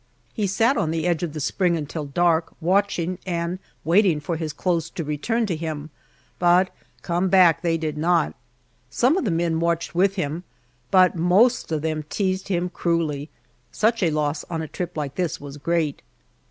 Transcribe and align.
He 0.33 0.47
sat 0.47 0.77
on 0.77 0.89
the 0.89 1.05
edge 1.05 1.21
of 1.21 1.33
the 1.33 1.39
spring 1.39 1.77
until 1.77 2.05
dark, 2.05 2.53
watching 2.59 3.19
and 3.23 3.59
waiting 3.83 4.19
for 4.19 4.35
his 4.35 4.51
clothes 4.51 4.89
to 4.89 5.03
return 5.03 5.45
to 5.45 5.55
him; 5.55 5.91
but 6.39 6.71
come 7.03 7.29
back 7.29 7.61
they 7.61 7.77
did 7.77 7.99
not. 7.99 8.33
Some 8.89 9.15
of 9.15 9.25
the 9.25 9.29
men 9.29 9.59
watched 9.59 9.93
with 9.93 10.15
him, 10.15 10.43
but 10.89 11.15
most 11.15 11.71
of 11.71 11.83
them 11.83 12.01
teased 12.09 12.47
him 12.47 12.67
cruelly. 12.67 13.29
Such 13.71 14.01
a 14.01 14.09
loss 14.09 14.43
on 14.45 14.63
a 14.63 14.67
trip 14.67 14.97
like 14.97 15.13
this 15.13 15.39
was 15.39 15.57
great. 15.57 16.01